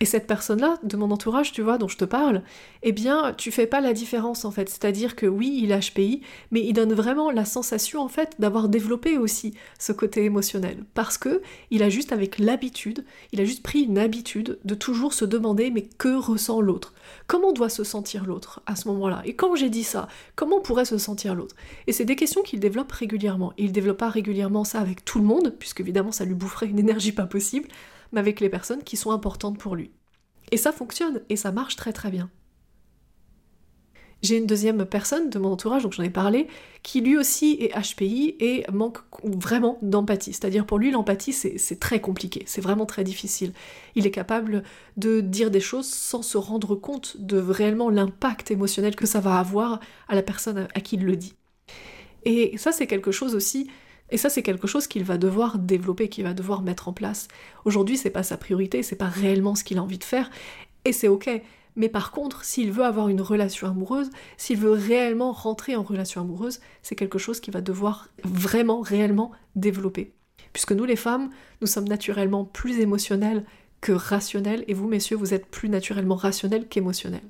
Et 0.00 0.04
cette 0.04 0.26
personne-là, 0.26 0.78
de 0.82 0.96
mon 0.96 1.10
entourage, 1.10 1.52
tu 1.52 1.62
vois, 1.62 1.78
dont 1.78 1.88
je 1.88 1.96
te 1.96 2.04
parle, 2.04 2.42
eh 2.82 2.92
bien, 2.92 3.34
tu 3.36 3.50
fais 3.50 3.66
pas 3.66 3.80
la 3.80 3.92
différence 3.92 4.44
en 4.44 4.50
fait. 4.50 4.68
C'est-à-dire 4.68 5.16
que 5.16 5.26
oui, 5.26 5.60
il 5.62 5.72
est 5.72 5.90
HPI, 5.90 6.22
mais 6.50 6.60
il 6.60 6.72
donne 6.72 6.92
vraiment 6.92 7.30
la 7.30 7.44
sensation 7.44 8.00
en 8.00 8.08
fait 8.08 8.34
d'avoir 8.38 8.68
développé 8.68 9.18
aussi 9.18 9.54
ce 9.78 9.92
côté 9.92 10.24
émotionnel. 10.24 10.84
Parce 10.94 11.18
que 11.18 11.42
il 11.70 11.82
a 11.82 11.88
juste 11.88 12.12
avec 12.12 12.38
l'habitude, 12.38 13.04
il 13.32 13.40
a 13.40 13.44
juste 13.44 13.62
pris 13.62 13.82
une 13.82 13.98
habitude 13.98 14.58
de 14.64 14.74
toujours 14.74 15.14
se 15.14 15.24
demander 15.24 15.70
mais 15.70 15.82
que 15.82 16.14
ressent 16.14 16.60
l'autre? 16.60 16.94
Comment 17.26 17.52
doit 17.52 17.68
se 17.68 17.84
sentir 17.84 18.26
l'autre 18.26 18.62
à 18.66 18.76
ce 18.76 18.88
moment-là? 18.88 19.22
Et 19.24 19.34
quand 19.34 19.54
j'ai 19.54 19.70
dit 19.70 19.84
ça, 19.84 20.08
comment 20.34 20.60
pourrait 20.60 20.84
se 20.84 20.98
sentir 20.98 21.34
l'autre? 21.34 21.56
Et 21.86 21.92
c'est 21.92 22.04
des 22.04 22.16
questions 22.16 22.42
qu'il 22.42 22.60
développe 22.60 22.92
régulièrement. 22.92 23.52
Il 23.56 23.72
développe 23.72 23.98
pas 23.98 24.10
régulièrement 24.10 24.64
ça 24.64 24.80
avec 24.80 25.04
tout 25.04 25.18
le 25.18 25.24
monde, 25.24 25.54
puisque 25.58 25.80
évidemment 25.80 26.12
ça 26.12 26.24
lui 26.24 26.34
boufferait 26.34 26.66
une 26.66 26.78
énergie 26.78 27.12
pas 27.12 27.26
possible 27.26 27.68
mais 28.12 28.20
avec 28.20 28.40
les 28.40 28.48
personnes 28.48 28.82
qui 28.82 28.96
sont 28.96 29.10
importantes 29.10 29.58
pour 29.58 29.76
lui. 29.76 29.90
Et 30.52 30.56
ça 30.56 30.72
fonctionne, 30.72 31.22
et 31.28 31.36
ça 31.36 31.52
marche 31.52 31.76
très 31.76 31.92
très 31.92 32.10
bien. 32.10 32.30
J'ai 34.22 34.38
une 34.38 34.46
deuxième 34.46 34.86
personne 34.86 35.28
de 35.28 35.38
mon 35.38 35.52
entourage, 35.52 35.82
donc 35.82 35.92
j'en 35.92 36.02
ai 36.02 36.10
parlé, 36.10 36.48
qui 36.82 37.00
lui 37.02 37.18
aussi 37.18 37.58
est 37.60 37.78
HPI 37.78 38.36
et 38.40 38.64
manque 38.72 38.98
vraiment 39.22 39.78
d'empathie. 39.82 40.32
C'est-à-dire 40.32 40.64
pour 40.64 40.78
lui, 40.78 40.90
l'empathie, 40.90 41.32
c'est 41.32 41.78
très 41.78 42.00
compliqué, 42.00 42.42
c'est 42.46 42.62
vraiment 42.62 42.86
très 42.86 43.04
difficile. 43.04 43.52
Il 43.94 44.06
est 44.06 44.10
capable 44.10 44.62
de 44.96 45.20
dire 45.20 45.50
des 45.50 45.60
choses 45.60 45.88
sans 45.88 46.22
se 46.22 46.38
rendre 46.38 46.74
compte 46.74 47.18
de 47.18 47.36
réellement 47.36 47.90
l'impact 47.90 48.50
émotionnel 48.50 48.96
que 48.96 49.06
ça 49.06 49.20
va 49.20 49.38
avoir 49.38 49.80
à 50.08 50.14
la 50.14 50.22
personne 50.22 50.66
à 50.74 50.80
qui 50.80 50.96
il 50.96 51.04
le 51.04 51.16
dit. 51.16 51.34
Et 52.24 52.56
ça, 52.56 52.72
c'est 52.72 52.86
quelque 52.86 53.12
chose 53.12 53.34
aussi 53.34 53.70
et 54.10 54.16
ça, 54.16 54.30
c'est 54.30 54.42
quelque 54.42 54.66
chose 54.66 54.86
qu'il 54.86 55.04
va 55.04 55.18
devoir 55.18 55.58
développer, 55.58 56.08
qu'il 56.08 56.24
va 56.24 56.34
devoir 56.34 56.62
mettre 56.62 56.88
en 56.88 56.92
place. 56.92 57.28
Aujourd'hui, 57.64 57.96
c'est 57.96 58.10
pas 58.10 58.22
sa 58.22 58.36
priorité, 58.36 58.82
c'est 58.82 58.96
pas 58.96 59.08
réellement 59.08 59.54
ce 59.54 59.64
qu'il 59.64 59.78
a 59.78 59.82
envie 59.82 59.98
de 59.98 60.04
faire, 60.04 60.30
et 60.84 60.92
c'est 60.92 61.08
ok. 61.08 61.28
Mais 61.76 61.88
par 61.88 62.10
contre, 62.10 62.44
s'il 62.44 62.72
veut 62.72 62.84
avoir 62.84 63.08
une 63.08 63.20
relation 63.20 63.66
amoureuse, 63.66 64.10
s'il 64.38 64.58
veut 64.58 64.70
réellement 64.70 65.32
rentrer 65.32 65.76
en 65.76 65.82
relation 65.82 66.22
amoureuse, 66.22 66.60
c'est 66.82 66.94
quelque 66.94 67.18
chose 67.18 67.40
qu'il 67.40 67.52
va 67.52 67.60
devoir 67.60 68.08
vraiment, 68.24 68.80
réellement 68.80 69.32
développer. 69.56 70.12
Puisque 70.52 70.72
nous, 70.72 70.86
les 70.86 70.96
femmes, 70.96 71.30
nous 71.60 71.66
sommes 71.66 71.88
naturellement 71.88 72.44
plus 72.44 72.80
émotionnelles 72.80 73.44
que 73.82 73.92
rationnelles, 73.92 74.64
et 74.68 74.74
vous, 74.74 74.88
messieurs, 74.88 75.16
vous 75.16 75.34
êtes 75.34 75.46
plus 75.46 75.68
naturellement 75.68 76.16
rationnels 76.16 76.66
qu'émotionnels. 76.66 77.28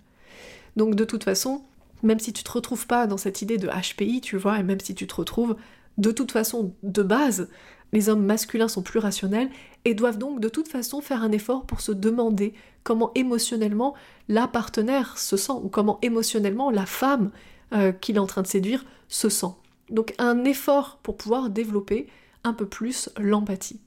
Donc 0.76 0.94
de 0.94 1.04
toute 1.04 1.24
façon, 1.24 1.62
même 2.02 2.20
si 2.20 2.32
tu 2.32 2.44
te 2.44 2.52
retrouves 2.52 2.86
pas 2.86 3.06
dans 3.06 3.16
cette 3.16 3.42
idée 3.42 3.58
de 3.58 3.68
HPI, 3.68 4.20
tu 4.20 4.36
vois, 4.36 4.60
et 4.60 4.62
même 4.62 4.80
si 4.80 4.94
tu 4.94 5.06
te 5.06 5.14
retrouves 5.14 5.56
de 5.98 6.10
toute 6.10 6.32
façon, 6.32 6.74
de 6.82 7.02
base, 7.02 7.48
les 7.92 8.08
hommes 8.08 8.24
masculins 8.24 8.68
sont 8.68 8.82
plus 8.82 8.98
rationnels 8.98 9.50
et 9.84 9.94
doivent 9.94 10.18
donc 10.18 10.40
de 10.40 10.48
toute 10.48 10.68
façon 10.68 11.00
faire 11.00 11.22
un 11.22 11.32
effort 11.32 11.64
pour 11.66 11.80
se 11.80 11.92
demander 11.92 12.54
comment 12.82 13.12
émotionnellement 13.14 13.94
la 14.28 14.48
partenaire 14.48 15.18
se 15.18 15.36
sent 15.36 15.52
ou 15.62 15.68
comment 15.68 15.98
émotionnellement 16.02 16.70
la 16.70 16.86
femme 16.86 17.30
euh, 17.72 17.92
qu'il 17.92 18.16
est 18.16 18.20
en 18.20 18.26
train 18.26 18.42
de 18.42 18.46
séduire 18.46 18.84
se 19.08 19.28
sent. 19.28 19.54
Donc 19.90 20.14
un 20.18 20.44
effort 20.44 20.98
pour 21.02 21.16
pouvoir 21.16 21.50
développer 21.50 22.08
un 22.44 22.52
peu 22.52 22.66
plus 22.66 23.08
l'empathie. 23.18 23.80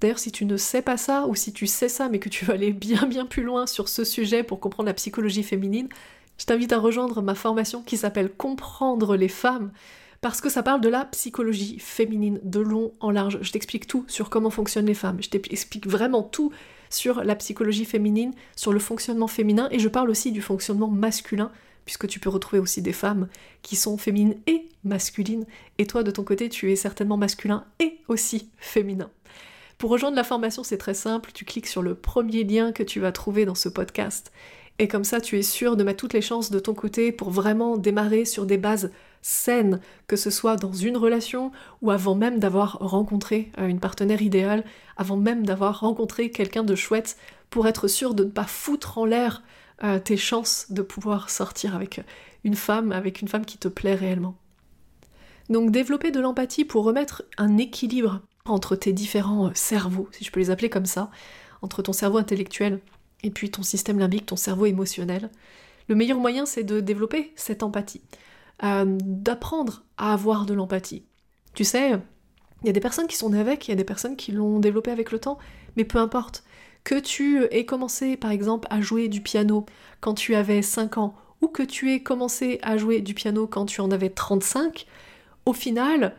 D'ailleurs, 0.00 0.18
si 0.18 0.32
tu 0.32 0.46
ne 0.46 0.56
sais 0.56 0.80
pas 0.80 0.96
ça, 0.96 1.26
ou 1.26 1.34
si 1.34 1.52
tu 1.52 1.66
sais 1.66 1.90
ça 1.90 2.08
mais 2.08 2.18
que 2.18 2.30
tu 2.30 2.46
veux 2.46 2.54
aller 2.54 2.72
bien 2.72 3.06
bien 3.06 3.26
plus 3.26 3.42
loin 3.42 3.66
sur 3.66 3.88
ce 3.88 4.04
sujet 4.04 4.42
pour 4.42 4.60
comprendre 4.60 4.86
la 4.86 4.94
psychologie 4.94 5.42
féminine, 5.42 5.88
je 6.38 6.46
t'invite 6.46 6.72
à 6.72 6.78
rejoindre 6.78 7.20
ma 7.20 7.34
formation 7.34 7.82
qui 7.82 7.98
s'appelle 7.98 8.30
Comprendre 8.30 9.14
les 9.14 9.28
femmes, 9.28 9.72
parce 10.20 10.40
que 10.40 10.50
ça 10.50 10.62
parle 10.62 10.80
de 10.80 10.88
la 10.88 11.04
psychologie 11.06 11.78
féminine 11.78 12.40
de 12.42 12.60
long 12.60 12.92
en 13.00 13.10
large. 13.10 13.38
Je 13.40 13.52
t'explique 13.52 13.86
tout 13.86 14.04
sur 14.06 14.28
comment 14.28 14.50
fonctionnent 14.50 14.86
les 14.86 14.94
femmes, 14.94 15.18
je 15.22 15.30
t'explique 15.30 15.86
vraiment 15.86 16.22
tout 16.22 16.52
sur 16.90 17.22
la 17.22 17.36
psychologie 17.36 17.84
féminine, 17.84 18.32
sur 18.56 18.72
le 18.72 18.80
fonctionnement 18.80 19.28
féminin, 19.28 19.68
et 19.70 19.78
je 19.78 19.88
parle 19.88 20.10
aussi 20.10 20.32
du 20.32 20.42
fonctionnement 20.42 20.88
masculin, 20.88 21.52
puisque 21.84 22.08
tu 22.08 22.18
peux 22.18 22.28
retrouver 22.28 22.58
aussi 22.58 22.82
des 22.82 22.92
femmes 22.92 23.28
qui 23.62 23.76
sont 23.76 23.96
féminines 23.96 24.36
et 24.46 24.68
masculines, 24.84 25.46
et 25.78 25.86
toi 25.86 26.02
de 26.02 26.10
ton 26.10 26.24
côté 26.24 26.48
tu 26.48 26.72
es 26.72 26.76
certainement 26.76 27.16
masculin 27.16 27.64
et 27.78 27.98
aussi 28.08 28.50
féminin. 28.58 29.10
Pour 29.78 29.90
rejoindre 29.90 30.16
la 30.16 30.24
formation, 30.24 30.62
c'est 30.62 30.76
très 30.76 30.94
simple, 30.94 31.30
tu 31.32 31.46
cliques 31.46 31.68
sur 31.68 31.80
le 31.80 31.94
premier 31.94 32.44
lien 32.44 32.72
que 32.72 32.82
tu 32.82 33.00
vas 33.00 33.12
trouver 33.12 33.46
dans 33.46 33.54
ce 33.54 33.68
podcast, 33.68 34.32
et 34.78 34.88
comme 34.88 35.04
ça 35.04 35.20
tu 35.20 35.38
es 35.38 35.42
sûr 35.42 35.76
de 35.76 35.84
mettre 35.84 36.00
toutes 36.00 36.12
les 36.12 36.20
chances 36.20 36.50
de 36.50 36.58
ton 36.58 36.74
côté 36.74 37.12
pour 37.12 37.30
vraiment 37.30 37.76
démarrer 37.76 38.24
sur 38.24 38.46
des 38.46 38.58
bases 38.58 38.90
saine, 39.22 39.80
que 40.06 40.16
ce 40.16 40.30
soit 40.30 40.56
dans 40.56 40.72
une 40.72 40.96
relation 40.96 41.52
ou 41.82 41.90
avant 41.90 42.14
même 42.14 42.38
d'avoir 42.38 42.78
rencontré 42.80 43.50
euh, 43.58 43.66
une 43.66 43.80
partenaire 43.80 44.22
idéale, 44.22 44.64
avant 44.96 45.16
même 45.16 45.44
d'avoir 45.44 45.80
rencontré 45.80 46.30
quelqu'un 46.30 46.64
de 46.64 46.74
chouette, 46.74 47.16
pour 47.50 47.66
être 47.66 47.88
sûr 47.88 48.14
de 48.14 48.24
ne 48.24 48.30
pas 48.30 48.44
foutre 48.44 48.98
en 48.98 49.04
l'air 49.04 49.42
euh, 49.82 49.98
tes 49.98 50.16
chances 50.16 50.66
de 50.70 50.82
pouvoir 50.82 51.30
sortir 51.30 51.74
avec 51.74 52.00
une 52.44 52.54
femme, 52.54 52.92
avec 52.92 53.20
une 53.20 53.28
femme 53.28 53.44
qui 53.44 53.58
te 53.58 53.68
plaît 53.68 53.94
réellement. 53.94 54.36
Donc 55.48 55.70
développer 55.70 56.10
de 56.10 56.20
l'empathie 56.20 56.64
pour 56.64 56.84
remettre 56.84 57.24
un 57.36 57.58
équilibre 57.58 58.20
entre 58.44 58.76
tes 58.76 58.92
différents 58.92 59.48
euh, 59.48 59.52
cerveaux, 59.54 60.08
si 60.12 60.24
je 60.24 60.30
peux 60.30 60.40
les 60.40 60.50
appeler 60.50 60.70
comme 60.70 60.86
ça, 60.86 61.10
entre 61.62 61.82
ton 61.82 61.92
cerveau 61.92 62.18
intellectuel 62.18 62.80
et 63.22 63.30
puis 63.30 63.50
ton 63.50 63.62
système 63.62 63.98
limbique, 63.98 64.26
ton 64.26 64.36
cerveau 64.36 64.66
émotionnel. 64.66 65.30
Le 65.88 65.94
meilleur 65.94 66.18
moyen, 66.18 66.46
c'est 66.46 66.62
de 66.62 66.80
développer 66.80 67.32
cette 67.36 67.62
empathie. 67.62 68.00
Euh, 68.62 68.84
d'apprendre 69.02 69.84
à 69.96 70.12
avoir 70.12 70.44
de 70.44 70.52
l'empathie. 70.52 71.04
Tu 71.54 71.64
sais, 71.64 71.92
il 72.62 72.66
y 72.66 72.68
a 72.68 72.72
des 72.72 72.80
personnes 72.80 73.06
qui 73.06 73.16
sont 73.16 73.30
nées 73.30 73.40
avec, 73.40 73.66
il 73.66 73.70
y 73.70 73.72
a 73.72 73.76
des 73.76 73.84
personnes 73.84 74.16
qui 74.16 74.32
l'ont 74.32 74.58
développé 74.58 74.90
avec 74.90 75.12
le 75.12 75.18
temps, 75.18 75.38
mais 75.76 75.84
peu 75.84 75.98
importe. 75.98 76.44
Que 76.84 76.98
tu 76.98 77.44
aies 77.50 77.64
commencé 77.64 78.18
par 78.18 78.30
exemple 78.30 78.68
à 78.70 78.82
jouer 78.82 79.08
du 79.08 79.22
piano 79.22 79.64
quand 80.00 80.12
tu 80.12 80.34
avais 80.34 80.60
5 80.60 80.98
ans, 80.98 81.14
ou 81.40 81.48
que 81.48 81.62
tu 81.62 81.92
aies 81.92 82.02
commencé 82.02 82.58
à 82.62 82.76
jouer 82.76 83.00
du 83.00 83.14
piano 83.14 83.46
quand 83.46 83.64
tu 83.64 83.80
en 83.80 83.90
avais 83.90 84.10
35, 84.10 84.86
au 85.46 85.54
final, 85.54 86.14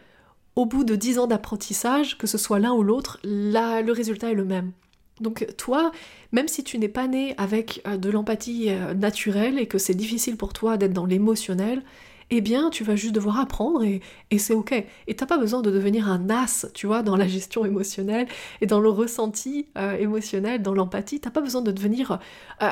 au 0.55 0.65
bout 0.65 0.83
de 0.83 0.95
10 0.95 1.19
ans 1.19 1.27
d'apprentissage, 1.27 2.17
que 2.17 2.25
ce 2.25 2.39
soit 2.39 2.57
l'un 2.57 2.73
ou 2.73 2.81
l'autre, 2.81 3.19
le 3.23 3.91
résultat 3.91 4.31
est 4.31 4.35
le 4.35 4.45
même. 4.45 4.71
Donc 5.19 5.45
toi, 5.57 5.91
même 6.31 6.47
si 6.47 6.63
tu 6.63 6.79
n'es 6.79 6.89
pas 6.89 7.07
né 7.07 7.35
avec 7.37 7.83
euh, 7.85 7.97
de 7.97 8.09
l'empathie 8.09 8.69
euh, 8.69 8.95
naturelle 8.95 9.59
et 9.59 9.67
que 9.67 9.77
c'est 9.77 9.93
difficile 9.93 10.35
pour 10.35 10.53
toi 10.53 10.77
d'être 10.77 10.93
dans 10.93 11.05
l'émotionnel, 11.05 11.83
eh 12.33 12.39
bien, 12.39 12.69
tu 12.69 12.85
vas 12.85 12.95
juste 12.95 13.13
devoir 13.13 13.39
apprendre 13.39 13.83
et, 13.83 14.01
c'est 14.37 14.53
ok. 14.53 14.73
Et 15.07 15.15
t'as 15.15 15.25
pas 15.25 15.37
besoin 15.37 15.61
de 15.61 15.69
devenir 15.69 16.09
un 16.09 16.29
as, 16.29 16.65
tu 16.73 16.87
vois, 16.87 17.03
dans 17.03 17.17
la 17.17 17.27
gestion 17.27 17.65
émotionnelle 17.65 18.25
et 18.61 18.65
dans 18.65 18.79
le 18.79 18.89
ressenti 18.89 19.67
euh, 19.77 19.97
émotionnel, 19.97 20.61
dans 20.61 20.73
l'empathie. 20.73 21.19
T'as 21.19 21.29
pas 21.29 21.41
besoin 21.41 21.61
de 21.61 21.71
devenir 21.71 22.19
euh, 22.61 22.67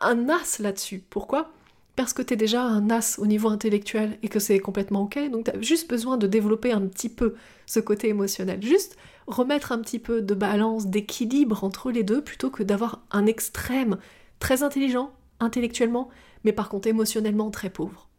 un 0.00 0.28
as 0.28 0.60
là-dessus. 0.60 1.02
Pourquoi? 1.10 1.50
Parce 1.96 2.12
que 2.12 2.22
t'es 2.22 2.36
déjà 2.36 2.62
un 2.62 2.88
as 2.88 3.18
au 3.18 3.26
niveau 3.26 3.48
intellectuel 3.48 4.16
et 4.22 4.28
que 4.28 4.38
c'est 4.38 4.60
complètement 4.60 5.02
ok. 5.02 5.18
Donc 5.30 5.46
t'as 5.46 5.60
juste 5.60 5.90
besoin 5.90 6.16
de 6.16 6.28
développer 6.28 6.70
un 6.70 6.82
petit 6.82 7.08
peu 7.08 7.34
ce 7.66 7.80
côté 7.80 8.08
émotionnel. 8.08 8.62
Juste 8.62 8.96
remettre 9.26 9.72
un 9.72 9.78
petit 9.80 9.98
peu 9.98 10.22
de 10.22 10.34
balance, 10.34 10.86
d'équilibre 10.86 11.64
entre 11.64 11.90
les 11.90 12.04
deux 12.04 12.22
plutôt 12.22 12.50
que 12.50 12.62
d'avoir 12.62 13.02
un 13.10 13.26
extrême 13.26 13.98
très 14.38 14.62
intelligent 14.62 15.10
intellectuellement, 15.40 16.10
mais 16.44 16.52
par 16.52 16.68
contre 16.68 16.86
émotionnellement 16.86 17.50
très 17.50 17.70
pauvre. 17.70 18.09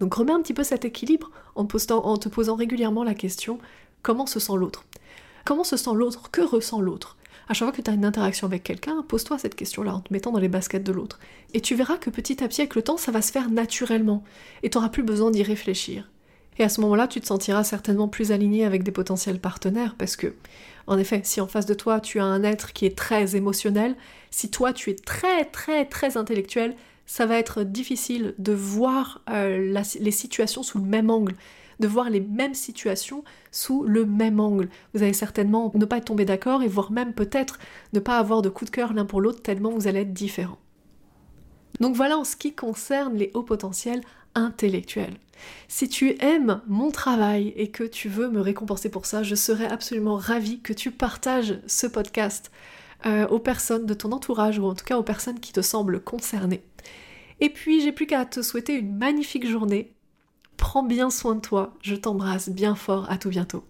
Donc 0.00 0.14
remets 0.14 0.32
un 0.32 0.40
petit 0.40 0.54
peu 0.54 0.64
cet 0.64 0.84
équilibre 0.84 1.30
en, 1.54 1.66
te 1.66 2.28
posant 2.28 2.56
régulièrement 2.56 3.04
la 3.04 3.14
question 3.14 3.58
comment 4.02 4.26
se 4.26 4.40
sent 4.40 4.56
l'autre? 4.56 4.84
Comment 5.44 5.64
se 5.64 5.76
sent 5.76 5.90
l'autre? 5.94 6.30
Que 6.30 6.40
ressent 6.40 6.80
l'autre? 6.80 7.16
À 7.48 7.54
chaque 7.54 7.68
fois 7.68 7.76
que 7.76 7.82
tu 7.82 7.90
as 7.90 7.94
une 7.94 8.04
interaction 8.04 8.46
avec 8.46 8.62
quelqu'un, 8.62 9.02
pose-toi 9.06 9.38
cette 9.38 9.56
question-là 9.56 9.94
en 9.94 10.00
te 10.00 10.12
mettant 10.12 10.30
dans 10.30 10.38
les 10.38 10.48
baskets 10.48 10.84
de 10.84 10.92
l'autre. 10.92 11.18
Et 11.52 11.60
tu 11.60 11.74
verras 11.74 11.96
que 11.96 12.08
petit 12.08 12.42
à 12.44 12.48
petit, 12.48 12.60
avec 12.60 12.76
le 12.76 12.82
temps, 12.82 12.96
ça 12.96 13.10
va 13.10 13.22
se 13.22 13.32
faire 13.32 13.50
naturellement. 13.50 14.22
Et 14.62 14.70
tu 14.70 14.78
n'auras 14.78 14.90
plus 14.90 15.02
besoin 15.02 15.30
d'y 15.30 15.42
réfléchir. 15.42 16.08
Et 16.58 16.62
à 16.62 16.68
ce 16.68 16.80
moment-là, 16.82 17.08
tu 17.08 17.20
te 17.20 17.26
sentiras 17.26 17.64
certainement 17.64 18.06
plus 18.06 18.32
aligné 18.32 18.64
avec 18.64 18.82
des 18.82 18.90
potentiels 18.92 19.40
partenaires 19.40 19.94
parce 19.98 20.14
que, 20.16 20.34
en 20.86 20.98
effet, 20.98 21.22
si 21.24 21.40
en 21.40 21.46
face 21.46 21.66
de 21.66 21.74
toi 21.74 22.00
tu 22.00 22.20
as 22.20 22.24
un 22.24 22.42
être 22.42 22.72
qui 22.72 22.86
est 22.86 22.96
très 22.96 23.34
émotionnel, 23.34 23.96
si 24.30 24.50
toi 24.50 24.72
tu 24.72 24.90
es 24.90 24.94
très 24.94 25.44
très 25.46 25.86
très 25.86 26.16
intellectuel, 26.16 26.76
ça 27.06 27.26
va 27.26 27.38
être 27.38 27.64
difficile 27.64 28.34
de 28.38 28.52
voir 28.52 29.22
euh, 29.30 29.82
les 30.00 30.10
situations 30.10 30.62
sous 30.62 30.78
le 30.78 30.84
même 30.84 31.10
angle, 31.10 31.34
de 31.80 31.88
voir 31.88 32.10
les 32.10 32.20
mêmes 32.20 32.54
situations 32.54 33.24
sous 33.50 33.82
le 33.82 34.04
même 34.06 34.38
angle. 34.38 34.68
Vous 34.94 35.02
allez 35.02 35.12
certainement 35.12 35.72
ne 35.74 35.84
pas 35.84 36.00
tombé 36.00 36.24
d'accord 36.24 36.62
et 36.62 36.68
voire 36.68 36.92
même 36.92 37.14
peut-être 37.14 37.58
ne 37.92 38.00
pas 38.00 38.18
avoir 38.18 38.42
de 38.42 38.48
coup 38.48 38.64
de 38.64 38.70
cœur 38.70 38.92
l'un 38.92 39.06
pour 39.06 39.20
l'autre 39.20 39.42
tellement 39.42 39.70
vous 39.70 39.88
allez 39.88 40.00
être 40.00 40.12
différents. 40.12 40.58
Donc 41.80 41.96
voilà 41.96 42.18
en 42.18 42.24
ce 42.24 42.36
qui 42.36 42.54
concerne 42.54 43.16
les 43.16 43.30
hauts 43.34 43.42
potentiels 43.42 44.02
intellectuels. 44.34 45.16
Si 45.68 45.88
tu 45.88 46.16
aimes 46.20 46.60
mon 46.66 46.90
travail 46.90 47.54
et 47.56 47.70
que 47.70 47.84
tu 47.84 48.08
veux 48.08 48.28
me 48.28 48.40
récompenser 48.40 48.90
pour 48.90 49.06
ça, 49.06 49.22
je 49.22 49.34
serais 49.34 49.66
absolument 49.66 50.16
ravie 50.16 50.60
que 50.60 50.74
tu 50.74 50.90
partages 50.90 51.58
ce 51.66 51.86
podcast 51.86 52.50
euh, 53.06 53.26
aux 53.28 53.38
personnes 53.38 53.86
de 53.86 53.94
ton 53.94 54.12
entourage 54.12 54.58
ou 54.58 54.66
en 54.66 54.74
tout 54.74 54.84
cas 54.84 54.98
aux 54.98 55.02
personnes 55.02 55.40
qui 55.40 55.52
te 55.52 55.62
semblent 55.62 56.00
concernées. 56.00 56.62
Et 57.40 57.48
puis 57.48 57.80
j'ai 57.80 57.92
plus 57.92 58.06
qu'à 58.06 58.24
te 58.24 58.42
souhaiter 58.42 58.74
une 58.74 58.96
magnifique 58.96 59.46
journée. 59.46 59.94
Prends 60.56 60.82
bien 60.82 61.10
soin 61.10 61.36
de 61.36 61.40
toi, 61.40 61.74
je 61.80 61.94
t'embrasse 61.94 62.50
bien 62.50 62.74
fort, 62.74 63.10
à 63.10 63.16
tout 63.16 63.30
bientôt. 63.30 63.64